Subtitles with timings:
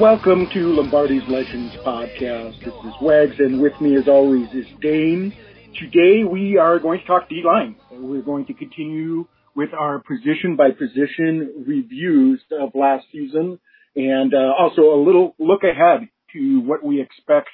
[0.00, 2.58] Welcome to Lombardi's Legends podcast.
[2.64, 5.30] This is Wags, and with me, as always, is Dane.
[5.78, 7.76] Today, we are going to talk D line.
[7.92, 13.60] We're going to continue with our position by position reviews of last season,
[13.94, 17.50] and uh, also a little look ahead to what we expect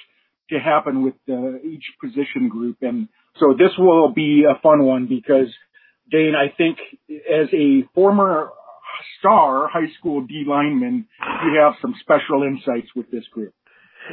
[0.49, 2.77] to happen with uh, each position group.
[2.81, 3.09] And
[3.41, 5.53] so, this will be a fun one because
[6.09, 6.77] Dane, I think,
[7.09, 8.51] as a former
[9.19, 11.07] star high school D lineman,
[11.45, 13.53] you have some special insights with this group.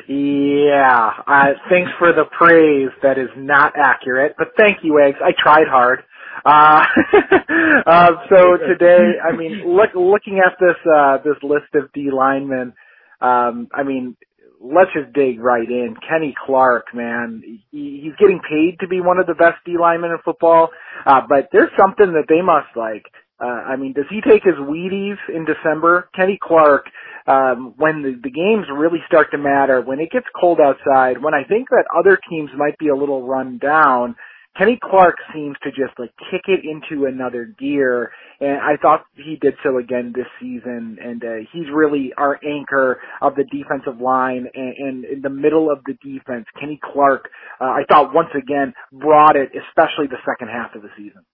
[0.09, 5.19] Yeah, uh, thanks for the praise that is not accurate, but thank you, Eggs.
[5.23, 6.01] I tried hard.
[6.45, 6.85] Uh,
[7.87, 12.73] uh, so today, I mean, look, looking at this, uh, this list of D linemen,
[13.21, 14.17] um, I mean,
[14.61, 15.95] let's just dig right in.
[16.09, 20.11] Kenny Clark, man, he, he's getting paid to be one of the best D linemen
[20.11, 20.71] in football,
[21.07, 23.05] uh, but there's something that they must like
[23.41, 26.09] uh, I mean, does he take his Wheaties in December?
[26.15, 26.87] Kenny Clark,
[27.27, 31.35] um, when the, the games really start to matter, when it gets cold outside, when
[31.35, 34.15] I think that other teams might be a little run down,
[34.57, 39.37] Kenny Clark seems to just like kick it into another gear, and I thought he
[39.41, 40.97] did so again this season.
[41.03, 45.73] And uh, he's really our anchor of the defensive line, and, and in the middle
[45.73, 47.29] of the defense, Kenny Clark,
[47.61, 51.25] uh, I thought once again brought it, especially the second half of the season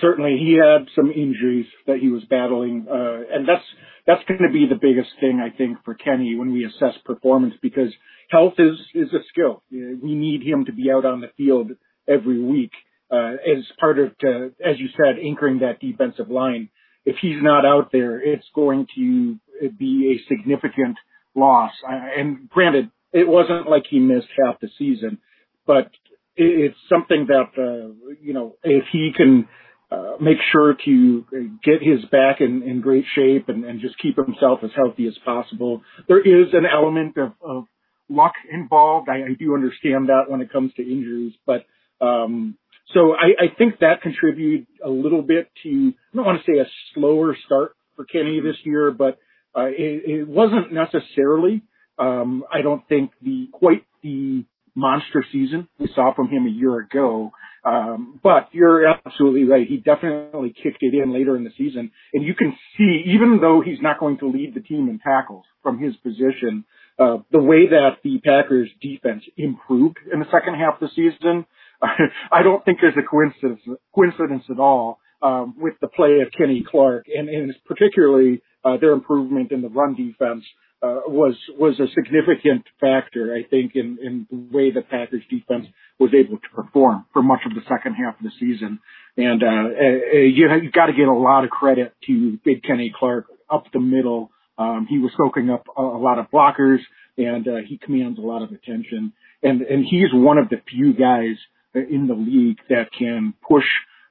[0.00, 3.64] certainly he had some injuries that he was battling, uh, and that's
[4.06, 7.54] that's going to be the biggest thing I think for Kenny when we assess performance
[7.62, 7.92] because
[8.30, 9.62] health is is a skill.
[9.70, 11.72] We need him to be out on the field
[12.08, 12.72] every week
[13.10, 16.68] uh, as part of, to, as you said, anchoring that defensive line.
[17.06, 19.36] If he's not out there, it's going to
[19.78, 20.96] be a significant
[21.34, 21.72] loss.
[21.86, 25.18] And granted, it wasn't like he missed half the season,
[25.66, 25.90] but
[26.36, 29.48] it's something that uh, you know if he can
[29.94, 31.24] uh, make sure to
[31.62, 35.16] get his back in, in great shape and, and, just keep himself as healthy as
[35.24, 35.82] possible.
[36.08, 37.64] There is an element of, of
[38.08, 39.08] luck involved.
[39.08, 41.64] I, I, do understand that when it comes to injuries, but
[42.00, 42.56] um,
[42.92, 46.58] so I, I, think that contributed a little bit to I don't want to say
[46.58, 49.18] a slower start for Kenny this year, but
[49.56, 51.62] uh, it, it, wasn't necessarily.
[51.98, 56.78] Um, I don't think the quite the monster season we saw from him a year
[56.78, 57.32] ago.
[57.64, 59.66] Um, but you're absolutely right.
[59.66, 61.92] He definitely kicked it in later in the season.
[62.12, 65.44] And you can see, even though he's not going to lead the team in tackles
[65.62, 66.64] from his position,
[66.98, 71.46] uh, the way that the Packers defense improved in the second half of the season,
[71.82, 73.60] I don't think there's a coincidence,
[73.94, 78.92] coincidence at all, um, with the play of Kenny Clark and, and particularly, uh, their
[78.92, 80.44] improvement in the run defense
[80.84, 85.66] uh, was was a significant factor, I think, in in the way the Packers defense
[85.98, 88.80] was able to perform for much of the second half of the season.
[89.16, 92.92] And uh, uh, you you got to give a lot of credit to Big Kenny
[92.96, 94.30] Clark up the middle.
[94.58, 96.80] Um, he was soaking up a, a lot of blockers,
[97.16, 99.14] and uh, he commands a lot of attention.
[99.42, 101.36] And and he's one of the few guys
[101.74, 103.64] in the league that can push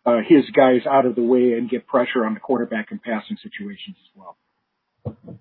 [0.05, 3.37] uh, his guys out of the way and get pressure on the quarterback in passing
[3.41, 4.37] situations as well.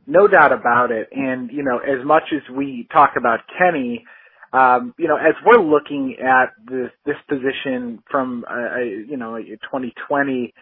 [0.06, 1.08] No doubt about it.
[1.12, 4.04] And, you know, as much as we talk about Kenny,
[4.52, 10.52] um, you know, as we're looking at this, this position from, uh, you know, 2020,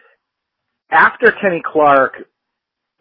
[0.89, 2.13] after Kenny Clark,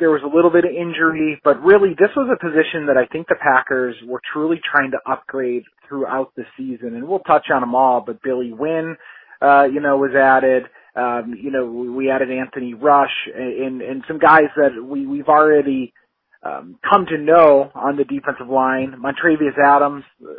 [0.01, 3.07] there was a little bit of injury, but really this was a position that I
[3.07, 6.97] think the Packers were truly trying to upgrade throughout the season.
[6.97, 8.97] And we'll touch on them all, but Billy Winn,
[9.43, 10.65] uh, you know, was added.
[11.01, 15.93] Um, you know, we added Anthony Rush and, and some guys that we, we've already
[16.43, 18.95] um, come to know on the defensive line.
[19.05, 20.33] Montravius Adams uh,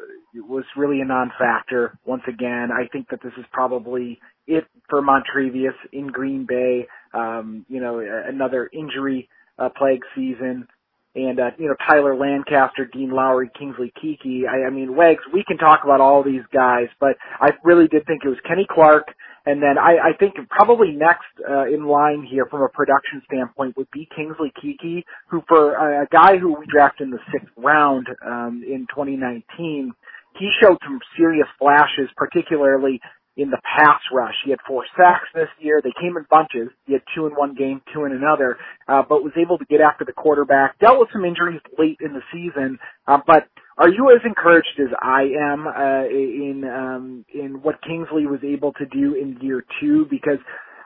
[0.55, 2.69] was really a non-factor once again.
[2.71, 6.87] I think that this is probably it for Montravius in Green Bay.
[7.13, 10.67] Um, you know, another injury uh, plague season.
[11.13, 14.47] And, uh, you know, Tyler Lancaster, Dean Lowry, Kingsley Keke.
[14.47, 18.05] I, I mean, Wags, we can talk about all these guys, but I really did
[18.05, 19.07] think it was Kenny Clark,
[19.45, 23.75] and then I, I think probably next uh, in line here from a production standpoint
[23.77, 27.49] would be Kingsley Keke, who for a, a guy who we drafted in the sixth
[27.57, 29.93] round um, in 2019,
[30.37, 33.01] he showed some serious flashes, particularly
[33.37, 34.35] in the pass rush.
[34.43, 35.81] He had four sacks this year.
[35.83, 36.69] They came in bunches.
[36.85, 38.57] He had two in one game, two in another,
[38.87, 40.77] uh, but was able to get after the quarterback.
[40.79, 43.47] Dealt with some injuries late in the season, uh, but
[43.77, 48.73] are you as encouraged as I am uh, in um, in what Kingsley was able
[48.73, 50.05] to do in year two?
[50.09, 50.39] Because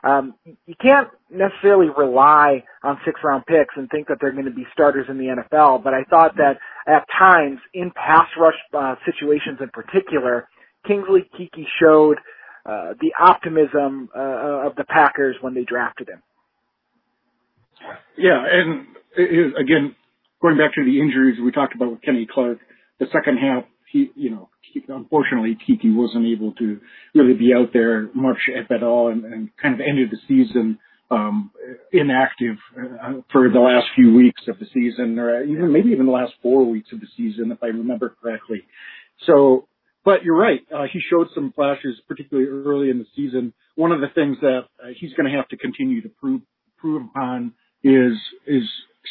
[0.04, 0.34] um,
[0.66, 4.66] you can't necessarily rely on six round picks and think that they're going to be
[4.72, 5.82] starters in the NFL.
[5.82, 10.48] But I thought that at times in pass rush uh, situations in particular,
[10.86, 12.18] Kingsley Keke showed
[12.66, 16.22] uh, the optimism uh, of the Packers when they drafted him.
[18.16, 18.86] Yeah, and
[19.56, 19.94] again,
[20.40, 22.58] going back to the injuries we talked about with Kenny Clark,
[22.98, 24.48] the second half, he, you know,
[24.88, 26.80] unfortunately Keke wasn't able to
[27.14, 30.78] really be out there much if at all and, and kind of ended the season
[31.10, 31.52] um,
[31.92, 36.12] inactive uh, for the last few weeks of the season, or even maybe even the
[36.12, 38.64] last four weeks of the season, if I remember correctly.
[39.24, 39.68] So,
[40.06, 40.60] but you're right.
[40.72, 43.52] Uh, he showed some flashes, particularly early in the season.
[43.74, 46.42] One of the things that uh, he's going to have to continue to prove
[46.78, 48.12] prove upon is
[48.46, 48.62] is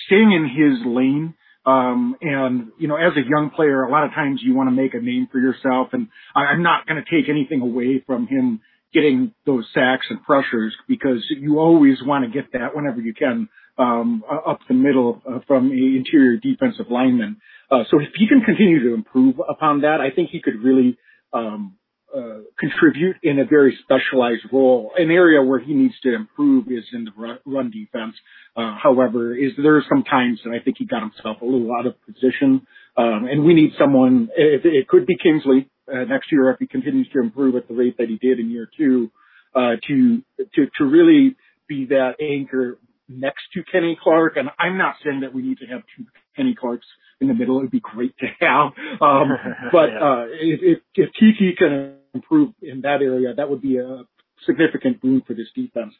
[0.07, 1.35] staying in his lane.
[1.65, 4.71] Um, and you know, as a young player, a lot of times you want to
[4.71, 5.89] make a name for yourself.
[5.91, 8.61] And I, I'm not going to take anything away from him
[8.93, 13.49] getting those sacks and pressures because you always want to get that whenever you can
[13.77, 17.37] um, up the middle uh, from the interior defensive lineman.
[17.69, 20.97] Uh, so if he can continue to improve upon that, I think he could really
[21.33, 21.75] um,
[22.15, 24.91] uh, contribute in a very specialized role.
[24.97, 27.11] An area where he needs to improve is in the
[27.45, 28.15] run, defense.
[28.55, 31.85] Uh, however, is there some times that I think he got himself a little out
[31.85, 34.29] of position, um, and we need someone.
[34.37, 37.73] It, it could be Kingsley uh, next year if he continues to improve at the
[37.73, 39.11] rate that he did in year two,
[39.53, 40.23] uh, to
[40.55, 41.35] to to really
[41.67, 44.37] be that anchor next to Kenny Clark.
[44.37, 46.05] And I'm not saying that we need to have two
[46.35, 46.87] Kenny Clarks
[47.21, 47.59] in the middle.
[47.59, 48.71] It would be great to have.
[49.01, 49.29] Um,
[49.71, 49.99] but, yeah.
[49.99, 54.03] uh, if, if, Keke can improve in that area, that would be a
[54.45, 55.93] significant boon for this defense.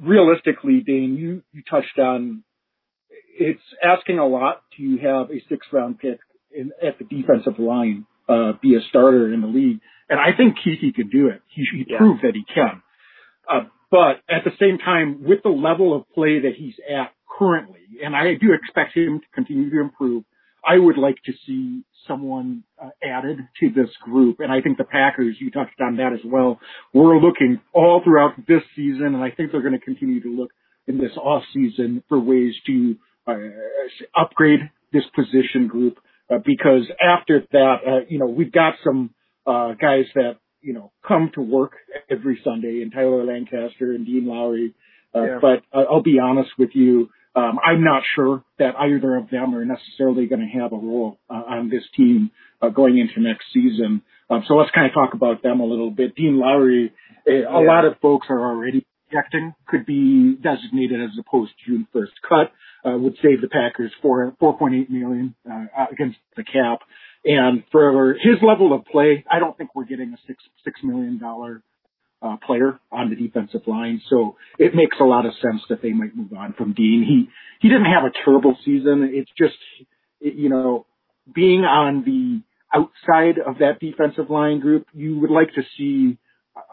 [0.00, 2.44] Realistically, Dane, you, you touched on
[3.38, 6.18] it's asking a lot to have a six round pick
[6.50, 9.80] in, at the defensive line, uh, be a starter in the league.
[10.08, 11.42] And I think Keke can do it.
[11.48, 11.98] He, he yeah.
[11.98, 12.82] proved that he can.
[13.48, 17.80] Uh, but at the same time, with the level of play that he's at currently,
[18.04, 20.24] and I do expect him to continue to improve,
[20.62, 24.40] I would like to see someone uh, added to this group.
[24.40, 26.60] And I think the Packers, you touched on that as well.
[26.92, 30.50] We're looking all throughout this season, and I think they're going to continue to look
[30.86, 32.96] in this off season for ways to
[33.26, 33.34] uh,
[34.14, 34.60] upgrade
[34.92, 35.96] this position group.
[36.30, 39.14] Uh, because after that, uh, you know, we've got some
[39.46, 41.72] uh, guys that you know come to work
[42.10, 44.74] every Sunday, and Tyler Lancaster and Dean Lowry.
[45.14, 45.38] Uh, yeah.
[45.40, 49.64] But I'll be honest with you, um, I'm not sure that either of them are
[49.64, 52.30] necessarily going to have a role uh, on this team
[52.60, 54.02] uh, going into next season.
[54.28, 56.16] Um, so let's kind of talk about them a little bit.
[56.16, 56.92] Dean Lowry,
[57.26, 61.86] a, a lot of folks are already projecting could be designated as a post June
[61.94, 62.52] 1st cut.
[62.84, 66.80] Uh, would save the Packers for 4.8 million uh, against the cap.
[67.26, 71.18] And for his level of play, I don't think we're getting a six six million
[71.18, 71.62] dollar
[72.22, 74.00] uh, player on the defensive line.
[74.08, 77.04] So it makes a lot of sense that they might move on from Dean.
[77.06, 77.28] He
[77.60, 79.10] he didn't have a terrible season.
[79.12, 79.56] It's just
[80.20, 80.86] it, you know
[81.34, 82.42] being on the
[82.76, 86.18] outside of that defensive line group, you would like to see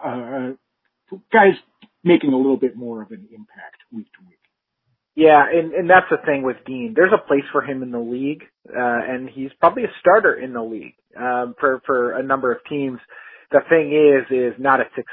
[0.04, 0.52] uh,
[1.32, 1.54] guys
[2.04, 4.43] making a little bit more of an impact week to week.
[5.18, 6.94] Yeah, and and that's the thing with Dean.
[6.96, 8.80] There's a place for him in the league, uh,
[9.10, 13.00] and he's probably a starter in the league um, for for a number of teams.
[13.52, 15.12] The thing is, is not at six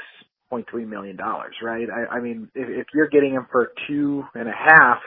[0.49, 1.87] point three million dollars, right?
[1.91, 4.99] I, I mean, if, if you're getting him for two and a half,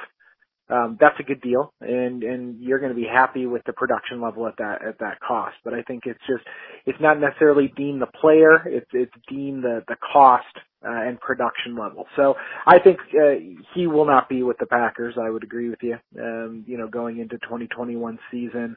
[0.71, 4.23] um, that's a good deal, and and you're going to be happy with the production
[4.23, 5.57] level at that at that cost.
[5.65, 6.45] But I think it's just
[6.87, 10.47] it's not necessarily Dean the player; it's it's Dean the the cost
[10.87, 12.07] uh, and production level.
[12.17, 13.35] So I think uh,
[13.75, 15.17] he will not be with the Packers.
[15.21, 15.99] I would agree with you.
[16.19, 18.77] Um, you know, going into 2021 season.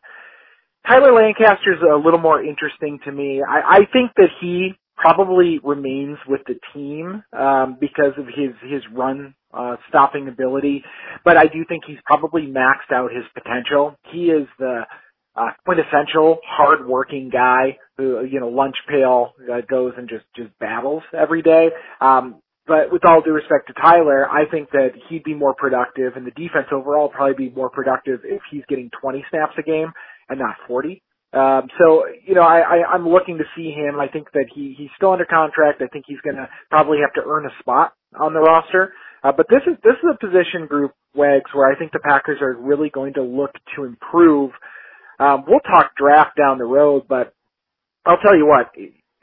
[0.88, 3.42] Tyler Lancaster's a little more interesting to me.
[3.48, 8.84] I, I think that he probably remains with the team um, because of his his
[8.94, 10.84] run uh, stopping ability,
[11.24, 13.96] but I do think he's probably maxed out his potential.
[14.12, 14.84] He is the
[15.36, 21.04] uh, quintessential hard-working guy who you know lunch pail uh, goes and just just battles
[21.18, 21.70] every day.
[22.02, 26.18] Um, but with all due respect to Tyler, I think that he'd be more productive,
[26.18, 29.92] and the defense overall probably be more productive if he's getting 20 snaps a game
[30.30, 31.02] and not 40.
[31.38, 34.00] Um, so you know, I, I, I'm looking to see him.
[34.00, 35.82] I think that he he's still under contract.
[35.82, 38.94] I think he's going to probably have to earn a spot on the roster.
[39.24, 42.40] Uh, but this is this is a position group, Wags, where I think the Packers
[42.42, 44.52] are really going to look to improve.
[45.20, 47.34] Um, we'll talk draft down the road, but
[48.06, 48.72] I'll tell you what.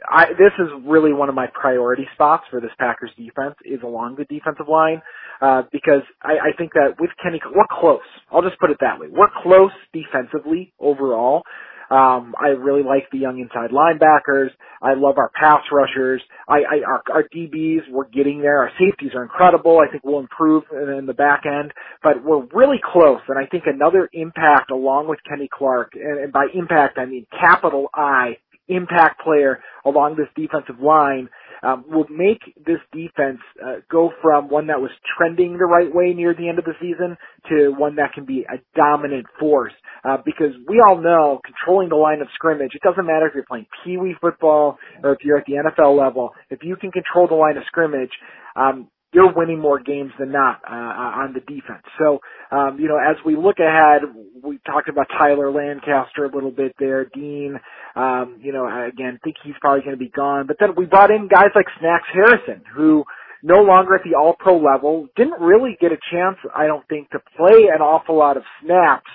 [0.09, 4.16] I, this is really one of my priority spots for this Packers defense is along
[4.16, 5.00] the defensive line
[5.40, 8.00] uh, because I, I think that with Kenny, we're close.
[8.30, 9.06] I'll just put it that way.
[9.11, 11.42] We're close defensively overall.
[11.90, 14.48] Um, I really like the young inside linebackers.
[14.82, 16.22] I love our pass rushers.
[16.48, 18.58] I, I our, our DBs, we're getting there.
[18.58, 19.80] Our safeties are incredible.
[19.86, 21.72] I think we'll improve in, in the back end,
[22.02, 23.20] but we're really close.
[23.28, 27.26] And I think another impact along with Kenny Clark, and, and by impact I mean
[27.38, 28.38] capital I
[28.68, 31.28] impact player along this defensive line
[31.64, 36.12] um, will make this defense uh, go from one that was trending the right way
[36.14, 37.16] near the end of the season
[37.49, 39.73] to one that can be a dominant force.
[40.04, 43.44] Uh, because we all know controlling the line of scrimmage, it doesn't matter if you're
[43.49, 46.30] playing pee wee football or if you're at the NFL level.
[46.50, 48.12] If you can control the line of scrimmage,
[48.56, 51.85] um, you're winning more games than not uh, on the defense.
[51.99, 52.18] So,
[52.50, 54.02] um, you know, as we look ahead,
[54.42, 57.59] we talked about Tyler Lancaster a little bit there, Dean.
[57.94, 60.47] Um, you know, again, think he's probably going to be gone.
[60.49, 63.04] But then we brought in guys like Snacks Harrison, who
[63.42, 67.21] no longer at the All-Pro level, didn't really get a chance, I don't think, to
[67.37, 69.11] play an awful lot of snaps.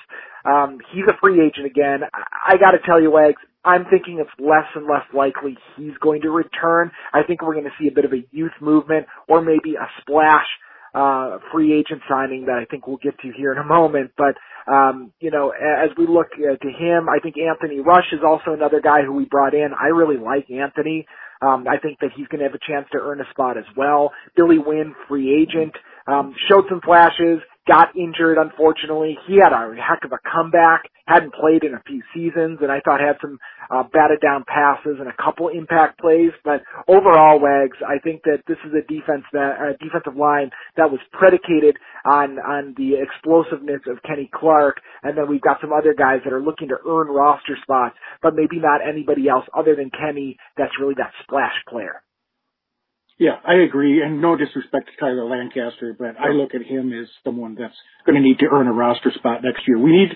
[0.46, 2.01] Um, he's a free agent again.
[2.13, 5.97] I, I got to tell you, Wags, I'm thinking it's less and less likely he's
[6.01, 6.91] going to return.
[7.13, 9.87] I think we're going to see a bit of a youth movement or maybe a
[10.01, 10.47] splash
[10.93, 14.11] uh, free agent signing that I think we'll get to here in a moment.
[14.17, 14.35] But,
[14.71, 18.53] um, you know, as we look uh, to him, I think Anthony Rush is also
[18.53, 19.69] another guy who we brought in.
[19.79, 21.05] I really like Anthony.
[21.41, 23.65] Um, I think that he's going to have a chance to earn a spot as
[23.77, 24.11] well.
[24.35, 25.73] Billy Winn, free agent,
[26.09, 27.39] um, showed some flashes
[27.69, 29.15] got injured, unfortunately.
[29.27, 32.81] He had a heck of a comeback, hadn't played in a few seasons, and I
[32.81, 33.37] thought had some
[33.69, 36.31] uh, batted down passes and a couple impact plays.
[36.43, 40.89] But overall, Wags, I think that this is a defense that, a defensive line that
[40.89, 44.81] was predicated on, on the explosiveness of Kenny Clark.
[45.03, 48.33] And then we've got some other guys that are looking to earn roster spots, but
[48.33, 52.01] maybe not anybody else other than Kenny that's really that splash player.
[53.19, 54.01] Yeah, I agree.
[54.01, 58.15] And no disrespect to Tyler Lancaster, but I look at him as someone that's going
[58.15, 59.77] to need to earn a roster spot next year.
[59.77, 60.09] We need,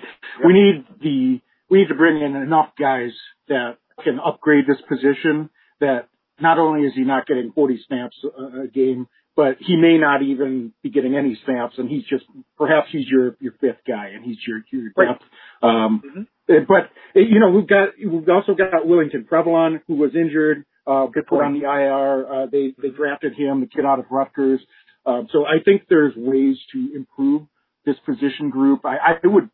[0.43, 3.11] we need the, we need to bring in enough guys
[3.49, 5.49] that can upgrade this position
[5.81, 6.07] that
[6.39, 10.21] not only is he not getting 40 snaps a, a game, but he may not
[10.23, 12.23] even be getting any snaps and he's just,
[12.57, 15.23] perhaps he's your, your fifth guy and he's your, your depth.
[15.61, 15.85] Right.
[15.85, 16.63] Um, mm-hmm.
[16.69, 21.27] but, you know, we've got, we've also got Willington Previlon who was injured uh, get
[21.27, 22.27] put on the IR.
[22.27, 24.59] Uh, they, they drafted him, the kid out of Rutgers.
[25.05, 27.43] Um, so I think there's ways to improve
[27.85, 28.85] this position group.
[28.85, 29.49] I, I would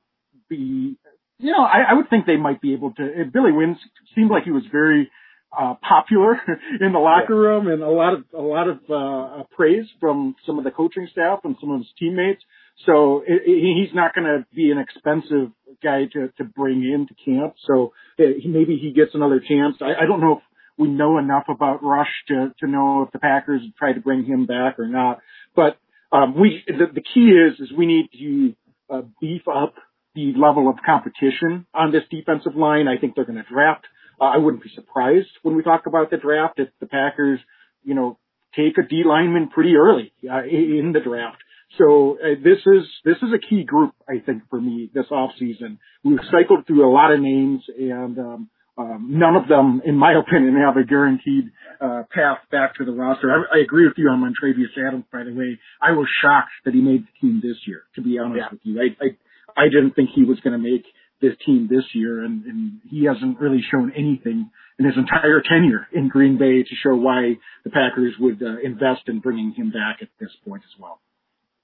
[0.50, 0.98] be,
[1.40, 3.26] you know, I, I would think they might be able to.
[3.32, 3.78] Billy Winn
[4.16, 5.10] seemed like he was very
[5.58, 6.40] uh, popular
[6.80, 10.60] in the locker room and a lot of a lot of uh, praise from some
[10.60, 12.44] of the coaching staff and some of his teammates.
[12.86, 15.52] So it, it, he's not going to be an expensive
[15.84, 17.56] guy to to bring into camp.
[17.66, 19.78] So it, uh, maybe he gets another chance.
[19.82, 20.44] I, I don't know if
[20.80, 24.46] we know enough about Rush to, to know if the Packers try to bring him
[24.46, 25.20] back or not.
[25.56, 25.78] But
[26.12, 28.56] um, we the, the key is is we need to
[28.96, 29.76] uh, beef up
[30.16, 32.88] the level of competition on this defensive line.
[32.88, 33.86] I think they're going to draft.
[34.20, 37.40] Uh, I wouldn't be surprised when we talk about the draft if the Packers,
[37.84, 38.18] you know,
[38.56, 41.38] take a D lineman pretty early uh, in the draft.
[41.78, 45.32] So uh, this is this is a key group, I think, for me this off
[45.38, 45.78] season.
[46.04, 50.14] We've cycled through a lot of names, and um, um, none of them, in my
[50.14, 53.30] opinion, have a guaranteed uh, path back to the roster.
[53.30, 55.60] I, I agree with you on Montravius Adams, by the way.
[55.82, 58.48] I was shocked that he made the team this year, to be honest yeah.
[58.52, 58.82] with you.
[58.82, 60.86] I, I, I didn't think he was going to make
[61.22, 65.88] this team this year, and, and he hasn't really shown anything in his entire tenure
[65.92, 69.98] in Green Bay to show why the Packers would uh, invest in bringing him back
[70.02, 71.02] at this point as well.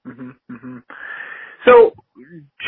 [0.06, 0.78] Mm-hmm, mm-hmm.
[1.64, 1.92] So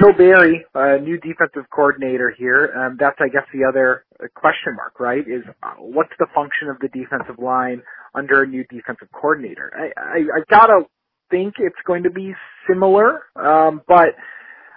[0.00, 2.72] Joe Barry, uh, new defensive coordinator here.
[2.76, 4.04] Um, that's, I guess, the other
[4.34, 5.26] question mark, right?
[5.26, 7.82] Is uh, what's the function of the defensive line
[8.14, 9.72] under a new defensive coordinator?
[9.76, 10.82] I, I, I gotta
[11.30, 12.34] think it's going to be
[12.68, 14.14] similar, um, but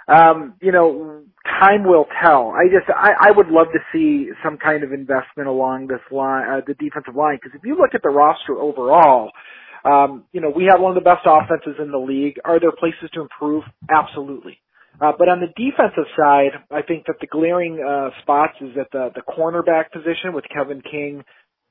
[0.07, 2.51] um, you know, time will tell.
[2.51, 6.49] I just, I, I would love to see some kind of investment along this line,
[6.49, 9.31] uh, the defensive line, because if you look at the roster overall,
[9.83, 12.39] um, you know, we have one of the best offenses in the league.
[12.45, 13.63] Are there places to improve?
[13.89, 14.59] Absolutely.
[14.99, 18.91] Uh, but on the defensive side, I think that the glaring uh, spots is at
[18.91, 21.23] the the cornerback position with Kevin King.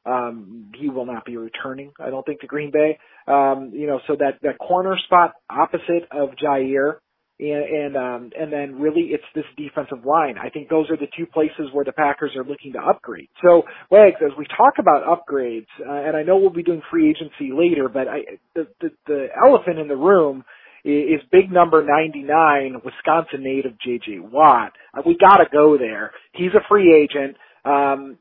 [0.07, 2.99] Um, he will not be returning, I don't think, to Green Bay.
[3.29, 6.97] Um, you know, so that that corner spot opposite of Jaire
[7.41, 10.37] and and um, and then really it's this defensive line.
[10.39, 13.29] I think those are the two places where the Packers are looking to upgrade.
[13.43, 17.11] So, Wags, as we talk about upgrades, uh, and I know we'll be doing free
[17.11, 18.21] agency later, but I
[18.55, 20.45] the the, the elephant in the room
[20.85, 24.21] is, big number 99, Wisconsin native J.J.
[24.21, 24.73] Watt.
[24.97, 26.13] Uh, we got to go there.
[26.33, 27.37] He's a free agent.
[27.65, 28.19] Um,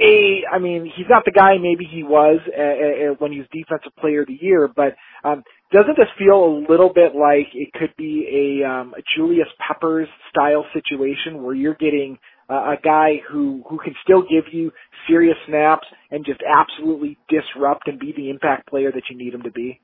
[0.00, 3.48] a, I mean, he's not the guy maybe he was uh, uh, when he was
[3.52, 7.72] defensive player of the year, but um, doesn't this feel a little bit like it
[7.72, 12.18] could be a, um, a Julius Peppers style situation where you're getting
[12.50, 14.72] uh, a guy who who can still give you
[15.08, 19.42] serious snaps and just absolutely disrupt and be the impact player that you need him
[19.42, 19.80] to be?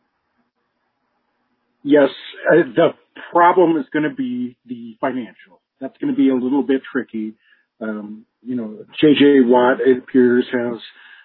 [1.82, 2.10] Yes,
[2.50, 2.88] uh, the
[3.32, 5.60] problem is going to be the financial.
[5.80, 7.34] That's going to be a little bit tricky.
[7.80, 9.42] Um, you know, J.J.
[9.42, 10.80] Watt, it appears, has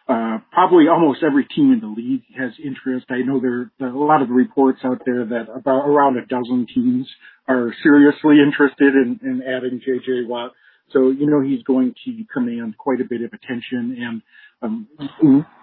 [0.08, 3.06] uh, probably almost every team in the league has interest.
[3.10, 6.68] I know there, are a lot of reports out there that about around a dozen
[6.74, 7.08] teams
[7.48, 10.52] are seriously interested in, in adding JJ Watt.
[10.92, 14.22] So, you know, he's going to command quite a bit of attention and,
[14.62, 14.88] um,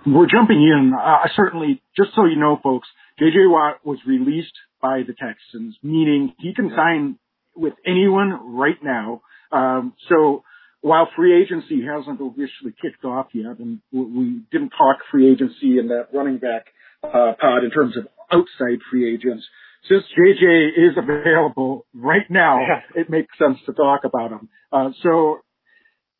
[0.06, 2.86] we're jumping in, uh, certainly, just so you know, folks,
[3.18, 7.18] JJ Watt was released by the Texans, meaning he can sign
[7.56, 9.22] with anyone right now.
[9.52, 10.44] Um, so
[10.82, 15.88] while free agency hasn't officially kicked off yet, and we didn't talk free agency in
[15.88, 16.66] that running back
[17.02, 19.44] uh, pod in terms of outside free agents,
[19.88, 23.00] since JJ is available right now, yeah.
[23.00, 24.48] it makes sense to talk about him.
[24.72, 25.40] Uh, so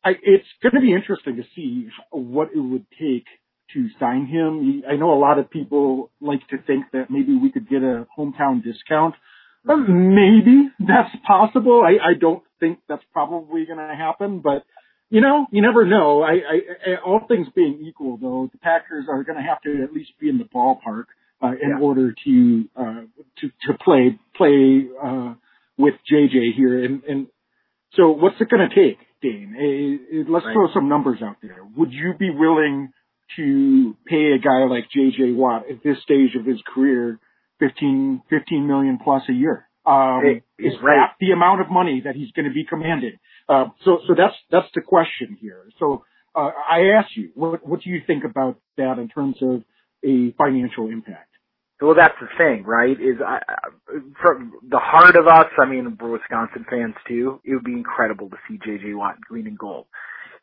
[0.03, 3.25] I, it's going to be interesting to see what it would take
[3.73, 4.83] to sign him.
[4.89, 8.07] I know a lot of people like to think that maybe we could get a
[8.17, 9.15] hometown discount.
[9.63, 11.83] maybe that's possible.
[11.85, 14.63] I, I don't think that's probably going to happen, but
[15.09, 16.23] you know, you never know.
[16.23, 19.91] I, I, all things being equal, though, the Packers are going to have to at
[19.91, 21.05] least be in the ballpark
[21.43, 21.79] uh, in yeah.
[21.81, 23.01] order to uh,
[23.39, 25.33] to to play play uh,
[25.77, 26.85] with JJ here.
[26.85, 27.27] And and
[27.93, 29.53] so, what's it going to take, Dane?
[29.53, 30.53] Uh, let's right.
[30.53, 31.59] throw some numbers out there.
[31.75, 32.93] Would you be willing
[33.35, 37.19] to pay a guy like JJ Watt at this stage of his career
[37.59, 39.67] 15, 15 million plus a year?
[39.85, 40.95] Um, is right.
[40.95, 43.17] that the amount of money that he's going to be commanding?
[43.49, 45.65] Uh, so, so that's, that's the question here.
[45.79, 46.03] So,
[46.35, 49.63] uh, I ask you, what, what do you think about that in terms of
[50.03, 51.31] a financial impact?
[51.81, 52.91] Well, that's the thing, right?
[52.91, 53.39] Is I,
[54.21, 57.41] from the heart of us, I mean, we're Wisconsin fans too.
[57.43, 59.87] It would be incredible to see JJ Watt green and gold.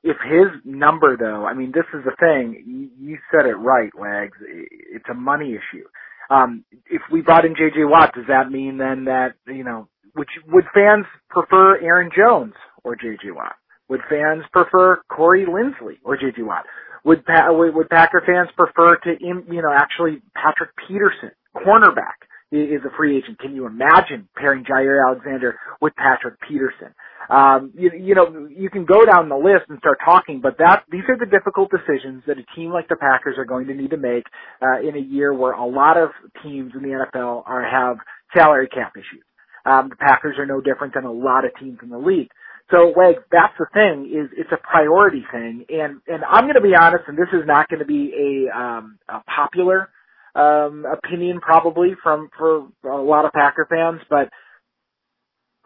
[0.02, 2.90] If his number, though, I mean, this is the thing.
[3.00, 4.36] You, you said it right, Wags.
[4.42, 5.84] It's a money issue.
[6.30, 10.30] Um, if we brought in JJ Watt, does that mean then that you know, which
[10.48, 13.56] would fans prefer Aaron Jones or JJ Watt?
[13.88, 16.66] Would fans prefer Corey Linsley or JJ Watt?
[17.04, 22.28] Would pa- would Packer fans prefer to you know actually Patrick Peterson, cornerback?
[22.50, 23.38] is a free agent.
[23.38, 26.94] Can you imagine pairing Jaire Alexander with Patrick Peterson?
[27.30, 30.84] Um, you, you know, you can go down the list and start talking, but that
[30.90, 33.90] these are the difficult decisions that a team like the Packers are going to need
[33.90, 34.24] to make
[34.62, 36.10] uh, in a year where a lot of
[36.42, 37.98] teams in the NFL are have
[38.34, 39.24] salary cap issues.
[39.66, 42.30] Um, the Packers are no different than a lot of teams in the league.
[42.70, 46.60] So, like, that's the thing is it's a priority thing, and and I'm going to
[46.60, 48.12] be honest, and this is not going to be
[48.52, 49.88] a, um, a popular
[50.34, 54.28] um, opinion probably from for a lot of Packer fans, but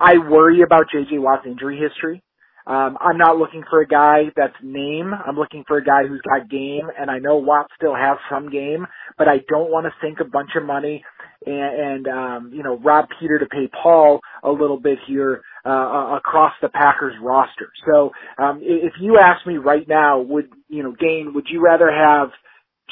[0.03, 2.23] I worry about JJ Watt's injury history.
[2.67, 5.13] Um, I'm not looking for a guy that's name.
[5.15, 8.51] I'm looking for a guy who's got game, and I know Watt still has some
[8.51, 8.87] game,
[9.19, 11.05] but I don't want to sink a bunch of money
[11.47, 16.17] and, and um, you know rob Peter to pay Paul a little bit here uh,
[16.17, 17.71] across the Packers roster.
[17.91, 21.91] So um, if you ask me right now, would you know Dane, would you rather
[21.91, 22.31] have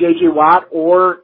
[0.00, 1.20] JJ Watt or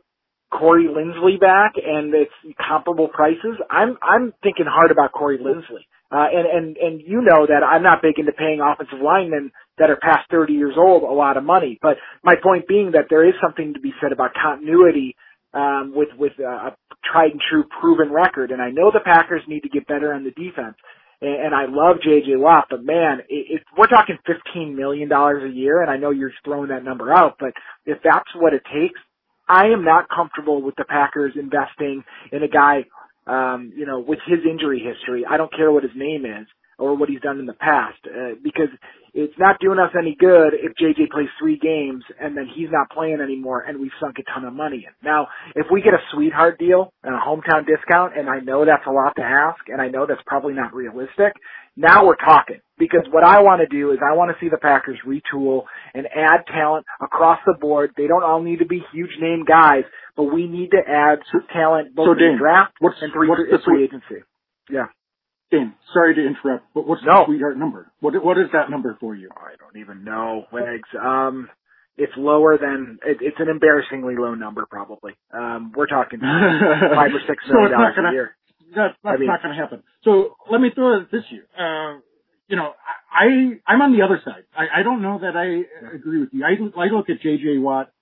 [0.53, 5.85] Corey Linsley back and it's comparable prices, I'm I'm thinking hard about Corey Linsley.
[6.13, 9.91] Uh, and and and you know that I'm not big into paying offensive linemen that
[9.91, 11.79] are past 30 years old a lot of money.
[11.83, 15.17] But my point being that there is something to be said about continuity
[15.53, 16.77] um, with with a
[17.11, 18.53] tried and true proven record.
[18.53, 20.77] And I know the Packers need to get better on the defense.
[21.21, 25.55] And, and I love JJ Watt, but man, if we're talking 15 million dollars a
[25.55, 27.53] year, and I know you're throwing that number out, but
[27.87, 29.01] if that's what it takes
[29.49, 32.87] I am not comfortable with the Packers investing in a guy,
[33.27, 35.25] um, you know, with his injury history.
[35.29, 36.47] I don't care what his name is
[36.79, 38.69] or what he's done in the past, uh, because
[39.15, 42.91] it's not doing us any good if JJ plays three games and then he's not
[42.91, 44.93] playing anymore and we've sunk a ton of money in.
[45.03, 48.87] Now, if we get a sweetheart deal and a hometown discount, and I know that's
[48.87, 51.33] a lot to ask, and I know that's probably not realistic,
[51.77, 52.61] now we're talking.
[52.79, 55.63] Because what I want to do is I want to see the Packers retool
[55.95, 57.93] and add talent across the board.
[57.97, 59.85] They don't all need to be huge name guys,
[60.15, 61.21] but we need to add
[61.55, 64.27] talent both so in the draft what's, and free, what's free agency.
[64.69, 64.87] Yeah.
[65.51, 67.21] Dan, sorry to interrupt, but what's no.
[67.21, 67.91] the sweetheart number?
[68.01, 69.29] What what is that number for you?
[69.31, 70.89] I don't even know, Wags.
[71.01, 71.49] Um,
[71.97, 75.13] it's lower than it, it's an embarrassingly low number, probably.
[75.33, 78.37] Um, we're talking five or six million so dollars gonna, a year.
[78.75, 79.83] That, that's I mean, not going to happen.
[80.03, 81.47] So let me throw it this year.
[81.57, 82.01] Uh,
[82.49, 82.73] you know,
[83.11, 84.45] I I'm on the other side.
[84.57, 86.45] I, I don't know that I agree with you.
[86.45, 87.59] I I look at J.J.
[87.59, 87.93] Watt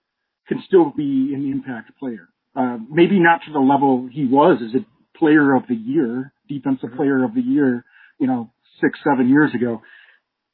[0.49, 2.29] can still be an impact player.
[2.57, 4.85] Uh, maybe not to the level he was as a
[5.19, 6.97] player of the year, defensive mm-hmm.
[6.97, 7.85] player of the year,
[8.19, 9.83] you know, six, seven years ago.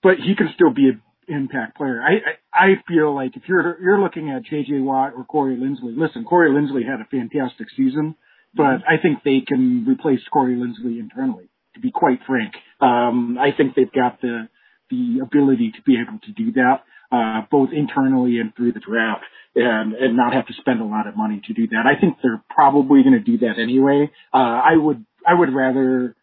[0.03, 2.01] But he can still be an impact player.
[2.03, 2.15] I,
[2.55, 6.25] I, I feel like if you're, you're looking at JJ Watt or Corey Linsley, listen,
[6.25, 8.17] Corey Linsley had a fantastic season,
[8.55, 8.89] but mm-hmm.
[8.89, 12.55] I think they can replace Corey Linsley internally, to be quite frank.
[12.81, 14.49] Um, I think they've got the,
[14.91, 16.83] the ability to be able to do that.
[17.13, 21.07] uh, both internally and through the draft and, and not have to spend a lot
[21.07, 21.85] of money to do that.
[21.87, 24.11] I think they're probably going to do that anyway.
[24.33, 26.15] Uh, I would, I would rather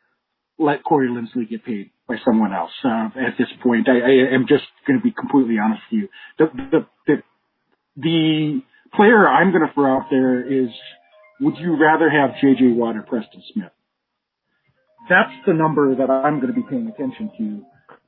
[0.57, 3.87] let Corey Linsley get paid by someone else, uh, at this point.
[3.89, 6.09] I, I am just going to be completely honest with you.
[6.39, 7.15] The, the, the,
[7.97, 8.61] the
[8.95, 10.69] player I'm going to throw out there is,
[11.41, 12.71] would you rather have J.J.
[12.71, 13.71] Watt or Preston Smith?
[15.09, 17.61] That's the number that I'm going to be paying attention to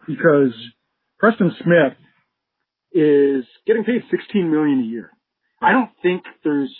[0.07, 0.53] because
[1.19, 1.93] Preston Smith
[2.91, 5.11] is getting paid 16 million a year.
[5.61, 6.73] I don't think there's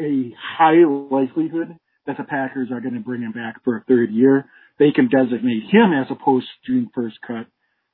[0.00, 1.76] a high likelihood
[2.06, 4.46] that the Packers are going to bring him back for a third year.
[4.78, 7.46] They can designate him as a post June 1st cut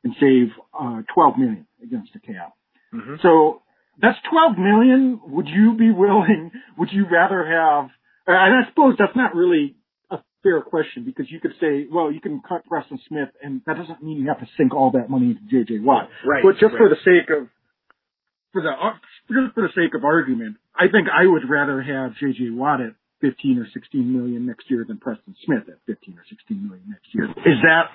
[0.04, 2.54] and save uh, 12 million against the cap.
[2.92, 3.16] Mm-hmm.
[3.22, 3.62] So
[4.00, 5.20] that's 12 million.
[5.28, 6.50] Would you be willing?
[6.78, 7.90] Would you rather have?
[8.26, 9.76] And I suppose that's not really
[10.10, 13.76] a fair question because you could say, well, you can cut Preston Smith, and that
[13.76, 15.80] doesn't mean you have to sink all that money into J.J.
[15.80, 16.08] Watt.
[16.26, 16.42] Right.
[16.42, 16.78] But just right.
[16.78, 17.48] for the sake of
[18.52, 18.72] for the
[19.28, 22.50] just for the sake of argument, I think I would rather have J.J.
[22.50, 26.58] Watt at 15 or 16 million next year than Preston Smith at 15 or 16
[26.58, 27.30] million next year.
[27.46, 27.86] Is that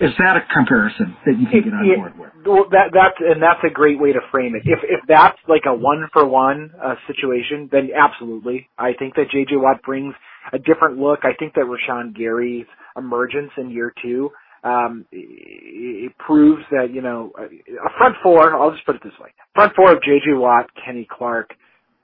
[0.00, 2.30] is that a comparison that you can get on board with?
[2.46, 4.62] Well, that that's and that's a great way to frame it.
[4.64, 9.28] If if that's like a one for one uh, situation, then absolutely, I think that
[9.30, 9.56] J.J.
[9.56, 10.14] Watt brings
[10.52, 11.20] a different look.
[11.24, 14.30] I think that Rashan Gary's emergence in year two
[14.66, 18.56] um, it, proves that you know a front four.
[18.56, 20.32] I'll just put it this way: front four of J.J.
[20.34, 21.50] Watt, Kenny Clark,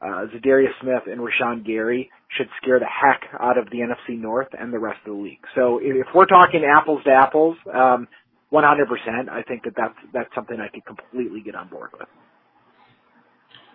[0.00, 4.48] uh, Za'Darius Smith, and Rashan Gary should scare the heck out of the NFC North
[4.58, 5.44] and the rest of the league.
[5.54, 8.08] So if we're talking apples to apples, um,
[8.52, 12.08] 100%, I think that that's, that's something I could completely get on board with.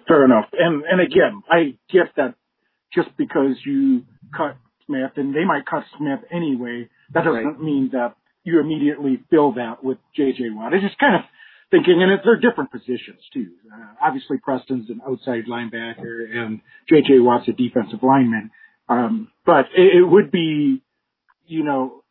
[0.07, 0.45] Fair enough.
[0.53, 2.35] And, and again, I get that
[2.93, 4.03] just because you
[4.35, 7.59] cut Smith and they might cut Smith anyway, that doesn't right.
[7.59, 8.15] mean that
[8.47, 10.73] you immediately fill that with JJ Watt.
[10.73, 11.21] It's just kind of
[11.69, 13.51] thinking, and they're different positions too.
[13.71, 17.19] Uh, obviously, Preston's an outside linebacker, and J.J.
[17.19, 18.51] Watt's a defensive lineman.
[18.87, 20.81] Um, but it, it would be,
[21.45, 22.03] you know,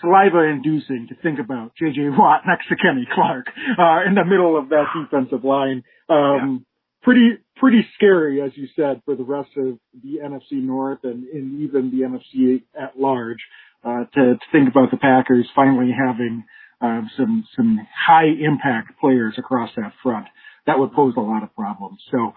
[0.00, 2.08] saliva-inducing to think about J.J.
[2.16, 3.46] Watt next to Kenny Clark
[3.78, 5.84] uh, in the middle of that defensive line.
[6.08, 6.58] Um, yeah.
[7.02, 11.60] Pretty, pretty scary, as you said, for the rest of the NFC North and, and
[11.60, 13.38] even the NFC at large.
[13.84, 16.44] Uh, to, to think about the Packers finally having
[16.80, 20.26] uh, some some high impact players across that front.
[20.66, 22.00] That would pose a lot of problems.
[22.10, 22.34] So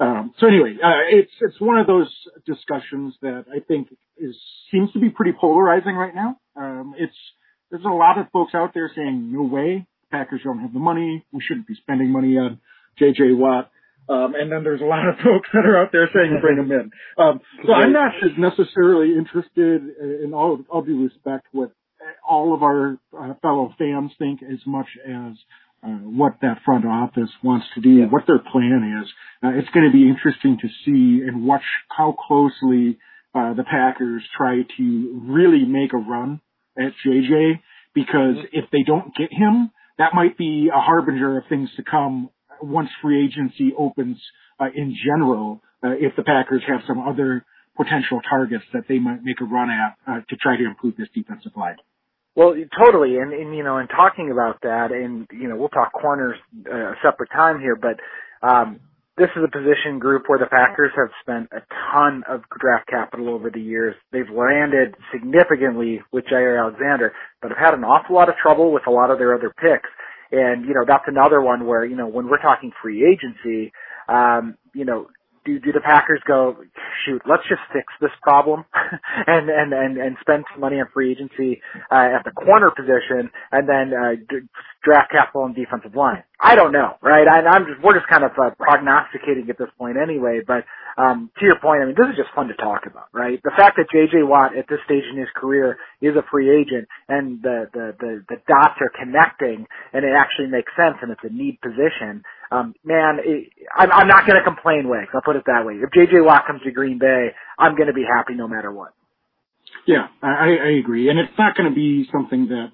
[0.00, 2.12] um, so anyway, uh, it's it's one of those
[2.46, 4.36] discussions that I think is
[4.70, 6.36] seems to be pretty polarizing right now.
[6.56, 7.16] Um, it's
[7.70, 11.26] there's a lot of folks out there saying no way, Packers don't have the money,
[11.32, 12.60] we shouldn't be spending money on
[12.98, 13.32] J.J.
[13.32, 13.70] Watt.
[14.08, 16.72] Um, and then there's a lot of folks that are out there saying bring him
[16.72, 16.90] in.
[17.18, 19.82] Um, so I'm not necessarily interested
[20.24, 21.70] in all, all due respect with
[22.28, 25.34] all of our uh, fellow fans think as much as
[25.82, 29.10] uh, what that front office wants to do, what their plan is.
[29.42, 32.98] Uh, it's going to be interesting to see and watch how closely
[33.34, 36.40] uh, the Packers try to really make a run
[36.76, 37.60] at JJ
[37.94, 38.52] because mm-hmm.
[38.52, 42.30] if they don't get him, that might be a harbinger of things to come
[42.62, 44.18] once free agency opens
[44.60, 45.60] uh, in general.
[45.82, 47.44] Uh, if the Packers have some other
[47.76, 51.08] potential targets that they might make a run at uh, to try to improve this
[51.14, 51.76] defensive line.
[52.34, 55.92] Well, totally, and, and you know, in talking about that, and you know, we'll talk
[55.92, 57.98] corners a separate time here, but
[58.46, 58.80] um,
[59.18, 63.28] this is a position group where the Packers have spent a ton of draft capital
[63.28, 63.96] over the years.
[64.12, 68.86] They've landed significantly with Jaire Alexander, but have had an awful lot of trouble with
[68.86, 69.90] a lot of their other picks.
[70.32, 73.72] And you know, that's another one where you know, when we're talking free agency,
[74.08, 75.08] um, you know,
[75.44, 76.56] do do the Packers go
[77.04, 77.22] shoot?
[77.28, 78.64] Let's just fix this problem
[79.26, 83.30] and and and and spend some money on free agency uh, at the corner position,
[83.52, 84.12] and then uh,
[84.84, 86.22] draft capital and defensive line.
[86.40, 87.26] I don't know, right?
[87.26, 90.40] I, I'm just we're just kind of uh, prognosticating at this point anyway.
[90.46, 90.64] But
[90.98, 93.38] um, to your point, I mean, this is just fun to talk about, right?
[93.44, 94.24] The fact that J.J.
[94.26, 98.24] Watt at this stage in his career is a free agent, and the the the,
[98.28, 102.24] the dots are connecting, and it actually makes sense, and it's a need position.
[102.50, 105.10] Um, man, it, I'm, I'm not going to complain, Wags.
[105.14, 105.74] I'll put it that way.
[105.74, 106.20] If J.J.
[106.20, 108.92] Watt comes to Green Bay, I'm going to be happy no matter what.
[109.86, 112.72] Yeah, I, I agree, and it's not going to be something that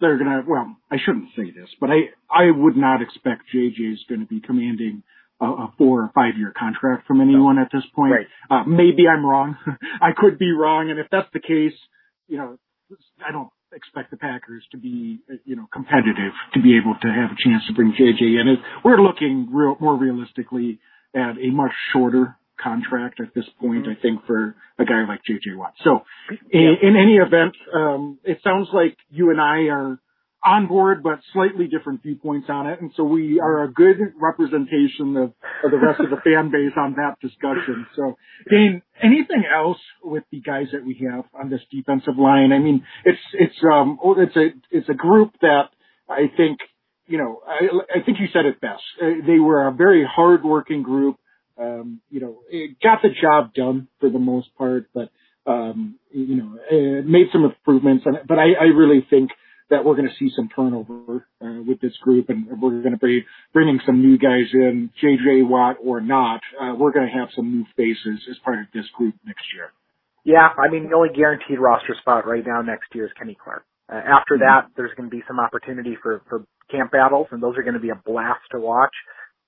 [0.00, 0.44] they're gonna.
[0.46, 4.26] Well, I shouldn't say this, but I I would not expect JJ is going to
[4.26, 5.02] be commanding
[5.40, 7.62] a, a four or five year contract from anyone no.
[7.62, 8.12] at this point.
[8.12, 8.26] Right.
[8.50, 9.56] Uh, maybe I'm wrong.
[10.00, 11.78] I could be wrong, and if that's the case,
[12.28, 12.58] you know,
[13.26, 17.30] I don't expect the Packers to be, you know, competitive to be able to have
[17.30, 18.56] a chance to bring JJ in.
[18.84, 20.80] We're looking real, more realistically
[21.14, 23.92] at a much shorter contract at this point, mm-hmm.
[23.92, 25.74] I think, for a guy like JJ Watt.
[25.84, 26.00] So
[26.50, 29.98] in, in any event, um, it sounds like you and I are
[30.42, 32.80] on board, but slightly different viewpoints on it.
[32.80, 35.32] And so we are a good representation of,
[35.64, 37.86] of the rest of the fan base on that discussion.
[37.94, 38.16] So
[38.50, 42.52] Dane, anything else with the guys that we have on this defensive line?
[42.52, 45.68] I mean, it's, it's, um, oh, it's a, it's a group that
[46.08, 46.60] I think,
[47.06, 48.82] you know, I, I think you said it best.
[49.00, 51.16] Uh, they were a very hardworking group.
[51.60, 55.10] Um, you know, it got the job done for the most part, but,
[55.46, 58.06] um, you know, made some improvements.
[58.06, 59.30] And, but I, I really think
[59.70, 62.98] that we're going to see some turnover uh, with this group, and we're going to
[62.98, 65.42] be bringing some new guys in, J.J.
[65.42, 66.40] Watt or not.
[66.60, 69.70] Uh, we're going to have some new faces as part of this group next year.
[70.24, 73.64] Yeah, I mean the only guaranteed roster spot right now next year is Kenny Clark.
[73.90, 74.44] Uh, after mm-hmm.
[74.44, 77.74] that, there's going to be some opportunity for for camp battles, and those are going
[77.74, 78.94] to be a blast to watch.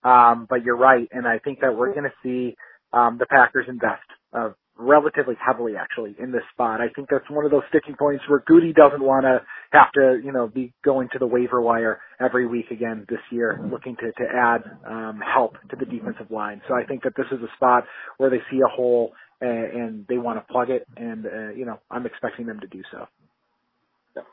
[0.02, 2.56] Um, but you're right, and I think that we're going to see
[2.92, 4.50] um, the Packers invest uh,
[4.82, 6.80] relatively heavily actually in this spot.
[6.80, 9.40] I think that's one of those sticking points where Goody doesn't want to
[9.70, 13.60] have to, you know, be going to the waiver wire every week again this year,
[13.70, 16.60] looking to, to add um, help to the defensive line.
[16.68, 17.84] So I think that this is a spot
[18.18, 21.66] where they see a hole and, and they want to plug it, and uh, you
[21.66, 23.06] know, I'm expecting them to do so.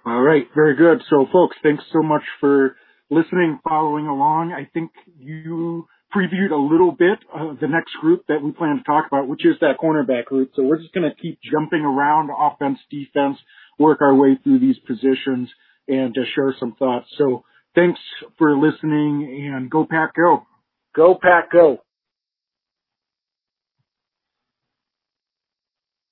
[0.05, 1.01] All right, very good.
[1.09, 2.75] So, folks, thanks so much for
[3.09, 4.51] listening, following along.
[4.53, 8.83] I think you previewed a little bit of the next group that we plan to
[8.83, 10.51] talk about, which is that cornerback group.
[10.55, 13.37] So we're just going to keep jumping around offense, defense,
[13.77, 15.49] work our way through these positions
[15.87, 17.07] and uh, share some thoughts.
[17.17, 17.43] So
[17.75, 17.99] thanks
[18.37, 20.45] for listening and go pack go.
[20.95, 21.79] Go pack go.